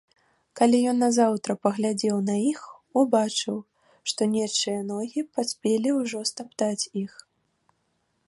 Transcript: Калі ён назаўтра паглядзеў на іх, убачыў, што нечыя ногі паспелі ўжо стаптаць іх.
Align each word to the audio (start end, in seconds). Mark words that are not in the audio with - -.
Калі 0.59 0.77
ён 0.91 0.97
назаўтра 1.05 1.55
паглядзеў 1.65 2.17
на 2.29 2.35
іх, 2.51 2.61
убачыў, 3.01 3.57
што 4.11 4.21
нечыя 4.33 4.79
ногі 4.93 5.21
паспелі 5.35 5.89
ўжо 5.99 6.19
стаптаць 6.33 6.89
іх. 7.03 7.13